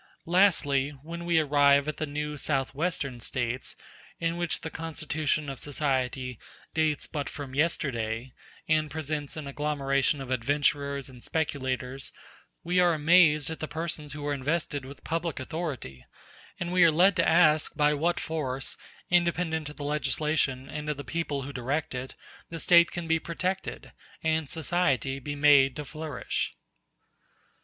Lastly, 0.25 0.89
when 1.03 1.25
we 1.25 1.37
arrive 1.37 1.87
at 1.87 1.97
the 1.97 2.07
new 2.07 2.35
South 2.35 2.73
western 2.73 3.19
States, 3.19 3.75
in 4.19 4.35
which 4.35 4.61
the 4.61 4.71
constitution 4.71 5.47
of 5.47 5.59
society 5.59 6.39
dates 6.73 7.05
but 7.05 7.29
from 7.29 7.53
yesterday, 7.53 8.33
and 8.67 8.89
presents 8.89 9.37
an 9.37 9.45
agglomeration 9.45 10.19
of 10.19 10.31
adventurers 10.31 11.07
and 11.07 11.21
speculators, 11.23 12.11
we 12.63 12.79
are 12.79 12.95
amazed 12.95 13.51
at 13.51 13.59
the 13.59 13.67
persons 13.67 14.13
who 14.13 14.25
are 14.25 14.33
invested 14.33 14.85
with 14.85 15.03
public 15.03 15.39
authority, 15.39 16.03
and 16.59 16.73
we 16.73 16.83
are 16.83 16.89
led 16.89 17.15
to 17.17 17.29
ask 17.29 17.75
by 17.77 17.93
what 17.93 18.19
force, 18.19 18.77
independent 19.11 19.69
of 19.69 19.77
the 19.77 19.83
legislation 19.83 20.67
and 20.67 20.89
of 20.89 20.97
the 20.97 21.03
men 21.03 21.43
who 21.43 21.53
direct 21.53 21.93
it, 21.93 22.15
the 22.49 22.59
State 22.59 22.89
can 22.89 23.07
be 23.07 23.19
protected, 23.19 23.91
and 24.23 24.49
society 24.49 25.19
be 25.19 25.35
made 25.35 25.75
to 25.75 25.85
flourish. 25.85 26.53